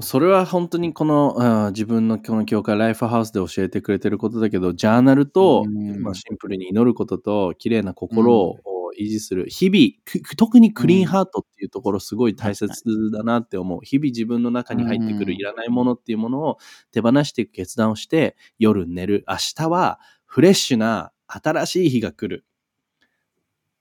[0.00, 6.02] それは本当にこの、うん自分のこの教会ライフハウスで教えてくれてることだけどジャーナルと、うん。
[6.02, 8.56] まあ、シンプルに祈ることと綺麗な心を
[8.98, 15.38] 維持する、日々く特にクリーンハートっていうところすごい大切だなって思う、日々自分の中に入ってくるうん。
[15.38, 16.58] いらないものっていうものを
[16.92, 19.24] 手放していく決断をして夜寝る。
[19.28, 22.44] 明日はフレッシュな新しい日が来る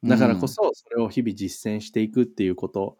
[0.03, 2.97] だからこそそれを日々実践していくっていうこと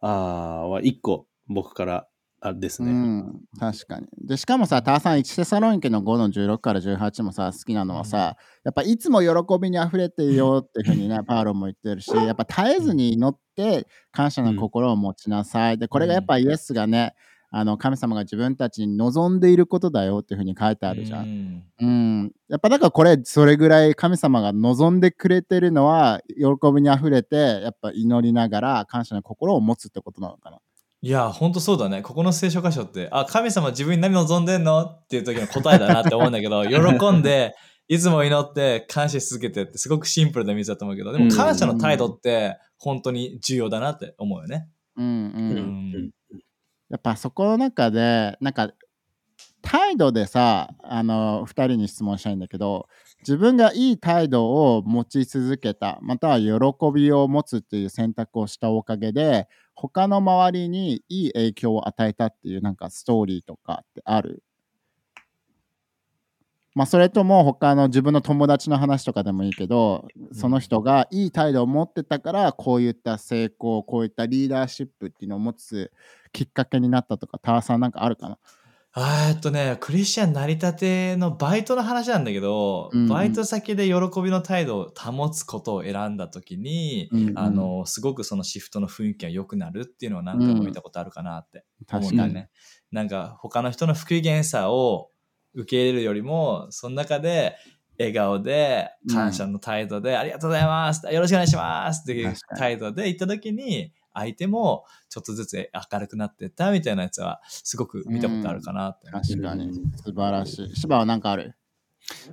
[0.00, 2.08] あーは一個僕から
[2.40, 2.90] あですね。
[2.90, 4.06] うん、確かに。
[4.18, 9.28] で、しかもさ、ターさん、1テサロニケの5の16から18もさ、好きなのはさ、やっぱいつも喜
[9.60, 15.78] びに溢れているよっていうふうにね、 パウロも言ってるし、やっぱ絶えずに祈って感謝の心を持ちなさい。
[15.78, 17.14] で、これがやっぱイエスがね、
[17.50, 21.26] あの神様が自分たちに望んでいることだよっていうふうに書いてあるじゃん。
[21.26, 21.64] ん。
[21.80, 30.58] うん、やっぱだからこれそれぐらい神様が望んでくれてるのは喜びにあふれてやっぱ祈りながら感謝の心を持つってことなのかな。
[31.02, 32.02] いや、ほんとそうだね。
[32.02, 37.54] ここの聖書箇所って、あ、神様自分に何望んでんのっていう時の答えだなって思うんだけど、 喜んで、
[37.86, 44.68] いつも祈って感謝し続けてってすごくシンプルな水だと思うけど、でも感謝の態度って本当に重要だなって思うよね。
[44.96, 45.50] うんうん
[45.94, 46.10] うん
[46.88, 48.72] やっぱそこの中でなんか
[49.62, 52.88] 態度でさあの2人に質問したいんだけど
[53.20, 56.52] 自分がいい態度を持ち続けたまたは喜
[56.94, 64.42] びを持つっていう選択をしたおかげで他の周りにいい影響を与えたっていうなんかストーリーとかってある？
[66.76, 75.90] まあそれとも他の自分の友達の話とかでもいいけどその人がいい態度を持ってたからこういった成功こういったリーダーシップっていうのを持つ
[76.32, 78.38] きっかけになったとかタワさんなんかあるかな？
[79.28, 83.08] えっとね、クリスチャン成り立てのバイトの話なんだけど、うんうん。
[83.08, 87.38] バイト先で喜びの態度を保つことを選んだときに、うんうん。
[87.38, 92.10] あの、すごくそのシフトの雰囲気が良くなるっていうのを何回も見たことあるかなって思確かに。
[92.10, 92.16] うん。
[92.16, 92.50] だよね。
[92.90, 95.10] なんか他の人の不機嫌さを
[95.56, 97.56] 受け入れるよりも、その中で
[97.98, 109.10] 笑顔で感謝の態度で、ありがとうございますよろしくお願いしますっていう態度で行った時に、相手もちょっとずつ明るくなってったみたいなやつはすごく見たことあるかなって。
[109.10, 109.72] 確かに。
[109.96, 110.76] 素晴らしい。
[110.76, 111.54] 芝は何かある？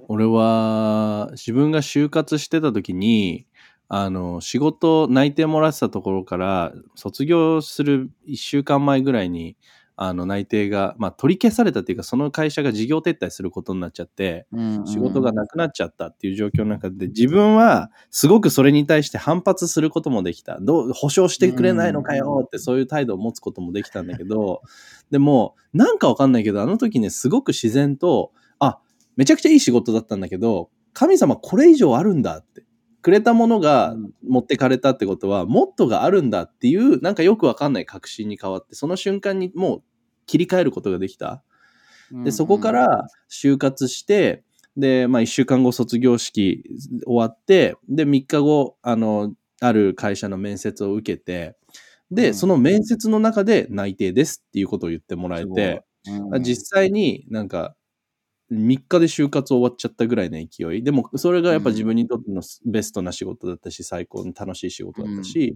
[0.08, 3.48] 俺は自分が就活してた時に
[3.90, 9.58] あの仕事内定もらってたところから卒業する1週間前ぐらいに
[9.96, 14.48] あの内定が、まあ、取り消されたっていうかその会社が事業撤退することになっちゃって
[14.86, 20.58] 仕事がなくなっちゃったっていう状況の中で自分はすごくそれに対して反発することもできた。
[20.60, 24.62] どう保証してくれないのかよってそういう態度を持つこともできたんだけど
[25.12, 28.80] でもなんかわかんないけどあの時ねすごく自然とあ
[29.16, 32.64] めちゃくちゃいい仕事だったんだけど神様これ以上あるんだって
[33.04, 33.96] くれたものが
[34.28, 39.84] 持ってかれたってことはもっとがあるんだっていうなんかよくわかんない確信に変わってその瞬間にもう
[40.26, 41.44] 切り替えることができた。
[42.12, 44.44] で、そこか、ら就活して、
[44.78, 46.64] で、まあ、1週間後卒業式
[47.06, 51.56] 終わって、で、3日後、あの、ある会社の面接を受けて、
[52.12, 52.34] で、うん。
[52.36, 55.84] その面接の中で内定ですっていうことを言ってもらえて、
[56.34, 56.44] うん。
[56.44, 57.76] 実際になんか、
[58.52, 60.84] 3日で就活終わっちゃったぐらいの勢い。
[60.84, 65.56] でも、それがやっぱ自分にとってのベストな仕事だったし、最高に楽しい仕事だったし、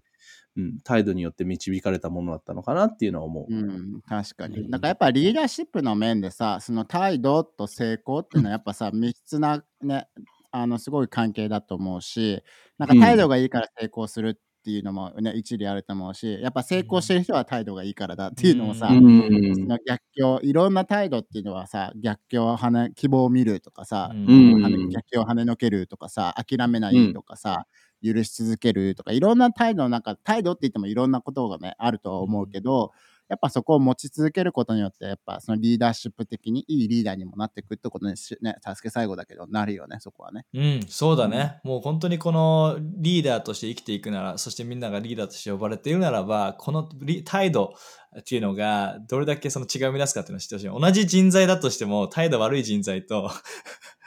[0.55, 3.53] うん、態度によって導かれたものだったのかなっていうのは思う。
[3.53, 4.59] うん、確かに。
[4.59, 10.07] うんだからやっぱリーダーシップの面でさ、その態度と成功っていうのはやっぱさ、密接なね、
[10.51, 12.41] あのすごい関係だと思うし、
[12.77, 19.55] なんか態度がいいから成功するっていうのもね、一理あると思うし、やっぱ成功してる人は態度がいいからだっていうのもさ、ううん。
[19.55, 24.89] その逆境、いろんな態度っていうのはさ、逆境を跳ね、希望を見るとかさ、うん。
[24.89, 27.65] 逆境を跳ねのけるとかさ、諦めないとかさ、
[28.03, 32.91] 許し続けるとか、いろんな態度の中、態度って言ってもいろんなことがね、あるとは思うけど、
[33.29, 40.45] やっぱそこを持ち続けることによって、やっぱそのリーダーシップ的にいいリーダーにもなっていくってことにし、ね、助け最後だけど、なるよね、そこはね。
[40.53, 41.59] うん、そうだね。
[41.63, 47.73] もう本当にこのリーダーとして生きていくなら、そしてみんながリーダーとして呼ばれているならば、このリ態度
[48.17, 50.81] っていうのがどれだけその違いを生み出すかっていうのを知ってほしい。
[50.81, 53.29] 同じ人材だとしても、態度悪い人材と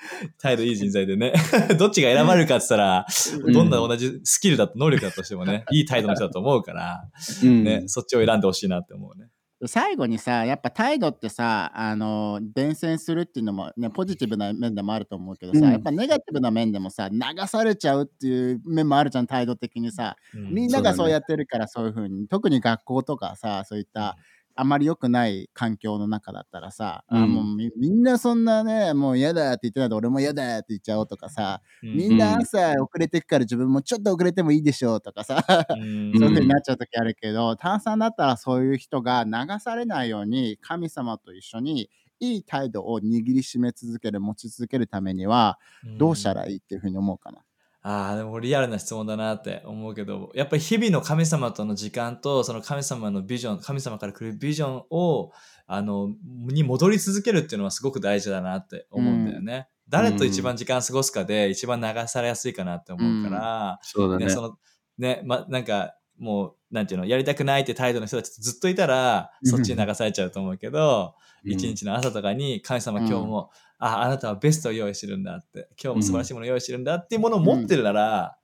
[0.39, 1.33] 態度いい人材でね、
[1.79, 3.07] どっちが選ばれるかって言ったら、
[3.45, 3.53] うん。
[3.53, 7.03] どんな同じスキルだと能力だとしてもね、いい態度の人だと思うから、
[7.43, 7.65] うん。
[7.65, 9.29] ね、そっちを選んでほしいなって思うね。
[9.67, 15.73] 最後にさ、やっぱ態度ってさ、あの、伝染するっていうのもね、ポジティブな面でもあると思うけどさ、うん。
[15.73, 20.17] やっぱネガティブな面でもさ、流されちゃうっていう面もあるじゃん、態度的にさ。
[20.35, 20.55] うん。
[20.55, 24.17] みんながそうやってるからそういうふうに、特に学校とかさ、そういった
[24.57, 27.27] あまり良くない環境の中だったらさ、あうん。
[27.27, 31.91] もうみみんなそんなね、もう嫌だって言ってないと俺も嫌だって言っちゃおうとかさ、うん。
[31.93, 35.81] みんな朝遅れてくから自分もちょっと遅れてもいいでしょうとかさ、うん。
[36.15, 45.59] そういう風になっちゃう時あるけど、炭酸だったらそういう人が流されないように神様と一緒にいい態度を握りしめ続ける、持ち続けるためには
[45.97, 47.43] どうしたらいいっていうふうに思うかな。
[47.83, 55.33] ああ、でもリアルな質問だなって思うけど、やっぱり日々の神様との時間と、その神様のビジョン、神様から来るビジョンを、
[55.67, 56.11] あの、
[56.53, 59.69] に戻り続けるっていうのはすごく大事だなって思うんだよね。
[59.89, 64.27] 誰と一番時間過ごすかで一番流されやすいかなって思うから、そうだね。
[64.27, 64.59] ね、その、
[64.99, 71.15] ね、ま、なんか、もう、なんていうの、やりたくないって態度の人たちとずっといたら、そっちに流されちゃうと思うけど、
[71.45, 73.09] 一日の朝とかに神様うん。
[73.09, 78.37] 今日も、あ、あなたはベストを用意してるんだって、今日も素晴らしいものを用意してるんだっていうものを持ってるなら、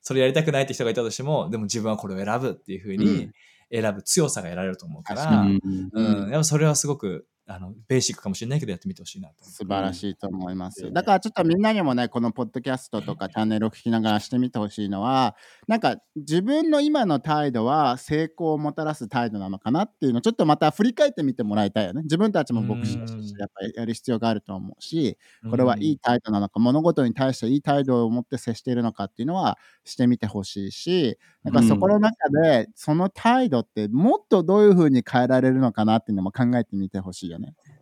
[0.00, 3.32] それやりたくないって人がいたとしても、でも自分はこれを選ぶっていうふううにん。
[3.70, 5.60] 選ぶ強さが得られると思うから、うん。
[5.92, 9.44] うん、やっぱそれはすごく、あの、ベーシックかもしれないけどやってみてほしいなと。
[9.44, 10.86] 素晴らしいと思います。
[10.86, 15.34] うんだからちょっとみんなにもね、このポッドキャストとかチャンネルを聞きながらしてみてほしいのは、
[15.66, 22.02] なんか自分の今の態度は成功をもたらす態度なのかなっていうのをちょっとまた振り返ってみてもらいたいよね。
[22.02, 25.16] 自分たちも牧師としてやっぱりやる必要があると思うし、
[25.48, 37.37] これはいい態度なのか、物事に対していい態度を持って接しているのかっていうのはしてみてほしいし、なんかそこの中で、その態度ってもっとどういうふうに変えられるのかなっていうのも考えてみてほしいよね。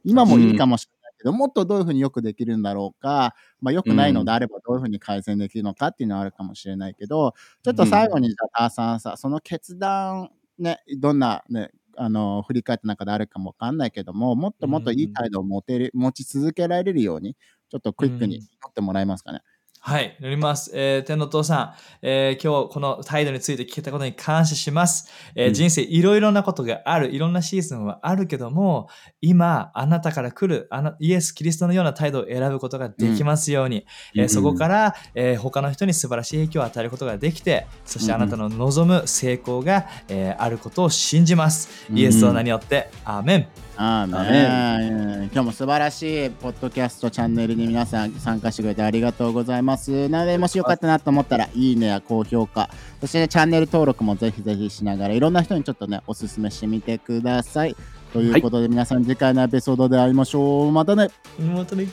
[0.07, 17.37] 今もいいかもしれないけど、もっとどういうふうによくできるんだろうか、まあ、よくないのであればどういうふうに改善できるのかっていうのはあるかもしれないけど、ちょっと最後にじゃあ、ターさんさ、その決断、ね、どんなね、あの振り返った中であるかもわかんないけども、もっともっといい態度を持てる、持ち続けられるように、
[17.71, 19.40] ちょっとクイックに持ってもらえますかね。
[19.88, 20.72] はい、乗ります。
[20.75, 25.09] えー天のお父さん、えー今日この態度について聞けたことに感謝します。
[25.37, 28.88] えーうん人生いろいろなことがある、いろんなシーズンはあるけども、
[29.20, 33.87] 今、あなたから来るあのイエス・キリストのような態度を選ぶことができますように、
[34.17, 41.87] えーうんそこから、えー他の人に素晴らしい影響を与えることができて、そしてあなたの望む成功が、えーあることを信じます。
[41.94, 43.65] イエスの名によって、アーメン。
[43.79, 50.08] あーね今日も素晴らしいポッドキャストチャンネルに皆さん参加してくれてありがとうございます。
[50.08, 52.70] なので、もしよかったなと思ったら、いいねや高評価、
[53.00, 57.77] そして、ね、チャンネル登録もぜひぜひしながら、いろんな人にちょっとね、おすすめしてみてください。
[58.12, 60.72] ということで、皆さん次回のエピソードで会いましょう。
[60.72, 61.08] またね。
[61.38, 61.87] またね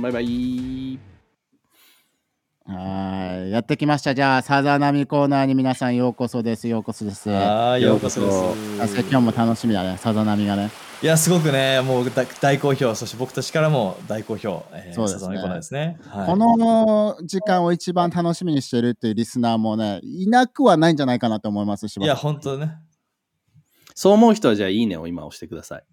[0.00, 0.98] バイバイ。
[2.66, 3.50] はい。
[3.50, 4.14] やってきました。
[4.14, 6.66] じゃあ、さざ波コーナーに皆さんようこそです。
[6.68, 7.30] ようこそです。
[7.30, 9.00] あーようこそです。
[9.00, 10.70] 今日も楽しみだね、さざ波がね。
[11.02, 15.98] いや、すごくね、もう大大好評、そして僕たちからも大好評、えー、そうですねサザンコーナーですね。
[16.06, 22.74] はい、この時間を一番楽しみにしてるっていうリスナーもね、いなくはないんじゃないかなと思いますし、いや、本当ね。
[23.94, 25.84] そう思う人はじゃあいいねを今押してください。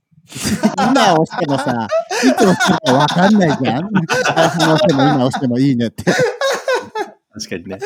[0.77, 1.87] 今押してもさ、
[2.25, 3.85] いつ押してもわかんないじゃん。
[3.85, 6.03] 押しても今押してもいいねって。
[6.03, 7.79] 確かにね。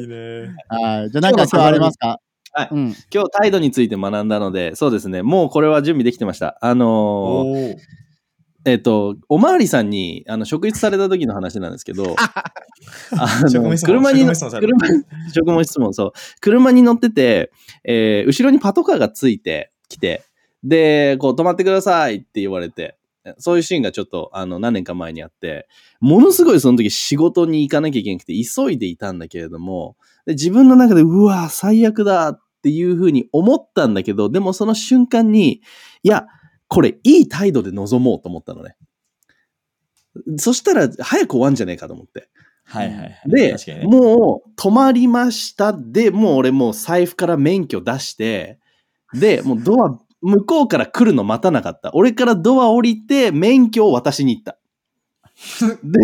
[0.00, 0.54] いいね。
[0.68, 1.10] はい。
[1.10, 2.20] じゃあなんか今日ありますか？
[2.54, 2.94] はいうん。
[3.12, 6.56] 今日態度について学んだので、そうですね、もうこれは準備できてました。
[6.60, 7.76] あのー
[8.66, 12.16] えっ、と、おまわりさんに、あの、職質された時の話なんですけど、
[13.12, 16.12] あの職務質問車に車職務質問、そう。
[16.40, 17.52] 車に乗ってて、
[17.84, 20.24] えー後ろにパトカーがついてきて、
[20.62, 22.96] で、こう、止まってくださいって言われて、
[23.38, 25.66] そういうシーンがちょっと、あの、何年か前にあって、
[26.00, 29.96] ものすごいその時仕事に行かなきゃいけなくて、急いでいたんだけれども、
[30.26, 35.60] で自分の中で、うわ、最悪だっていうふうに思ったんだけど、でもその瞬間に、
[36.02, 36.26] いや、
[36.68, 38.76] これいい態度で臨もうと思ったのね。
[40.36, 42.28] そしたら早く終わんじゃねえかと思って。
[42.64, 43.20] はいはいはい。
[43.26, 43.84] でね。
[43.84, 45.72] もう止まりました。
[45.72, 48.58] で、もう俺もう財布から免許出して、
[49.12, 51.90] で、もうドア、向こうから来るの待たなかった。
[51.94, 54.58] 俺からドア降りて免許を渡しに行った。
[55.82, 56.00] で、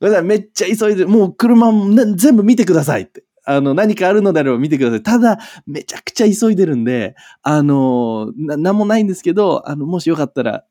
[0.00, 3.24] ごめっちゃ急いで、もう車もな全部見てくださいって。
[3.46, 5.02] あの、何かあるのであれば見てください。
[5.02, 10.64] ただ、めちゃくちゃ急いでるんで、あの、な、なんもないんですけど、あの、もしよかったら、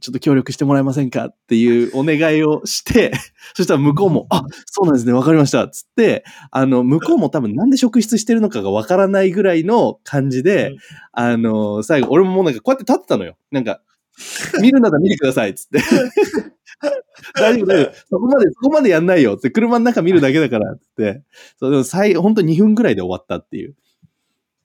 [0.00, 3.12] ちょっと協力してもらえませんかっていう お願いをして、
[3.54, 5.68] そしたら向こうも、あ、そうなんですね、わかりました。
[5.68, 10.76] つって、あの、向こうも 多分なんで職質してるのかがわからないぐらいの感じで、うん
[11.18, 13.36] あの、最後、俺ももうなんかこうやって立ってたのよ。
[13.50, 13.80] なんか、
[14.60, 15.80] 見るなら見てください、つって。
[17.38, 17.94] 大丈夫、大丈夫。
[18.08, 19.36] そこまで、そこまでやんないよ。
[19.36, 21.22] って、車の中見るだけだから、つって。
[21.58, 23.74] そう、でも最、本当2分ぐらいで終わったっていう。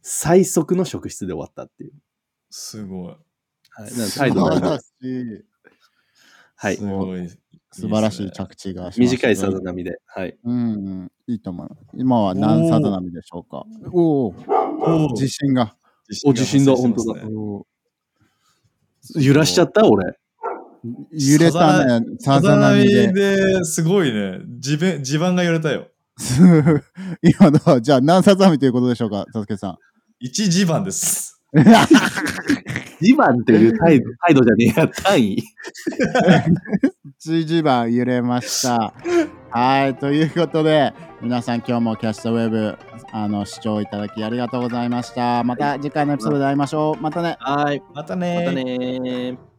[0.01, 1.93] 最速の職質で終わったっていう。
[2.49, 3.07] すごい。
[3.07, 3.15] は
[3.87, 3.91] い。
[3.97, 5.45] なんで態度が素晴らしい。
[6.55, 6.85] はいす。
[6.85, 7.29] ごい。
[7.73, 10.01] 素晴らしい着地がしました短いさざ波で。
[10.05, 10.37] はい。
[10.43, 10.75] うん、う
[11.05, 11.69] ん、いいと思う。
[11.93, 13.63] 今は何さざ波でしょうか？
[13.93, 15.75] おお、おー自信が。
[16.25, 17.65] お自信だが発生してますねお
[19.15, 19.87] 揺らしちゃった？
[19.87, 20.15] 俺。
[21.11, 23.11] 揺れたね、さざ波で。
[23.13, 24.39] ですごいね。
[24.59, 25.87] 地盤、地盤が揺れたよ。
[27.21, 29.77] 今のは、じゃあ何さざ波ということでしょうか、佐助さん。
[30.19, 31.40] 一地盤です。
[31.53, 35.43] 2番っていう態度 態度じゃねえや、単位。
[37.25, 38.93] 11番揺れました。
[39.49, 42.77] はい、ということで、皆さん今日もキャストウェブ
[43.11, 45.43] あの視聴いただきありがとうございました。
[45.43, 47.01] また次回のエピソードで会いましょう。
[47.01, 47.35] またね。
[47.39, 47.83] はい。
[47.93, 49.50] またねまたねー。